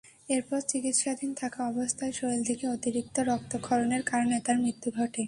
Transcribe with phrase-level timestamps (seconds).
[0.29, 5.19] এরপর চিকিৎসাধীন থাকা অবস্থায় শরীর থেকে অতিরিক্ত রক্তক্ষরণের কারণে তাঁর মৃত্যু ঘটে।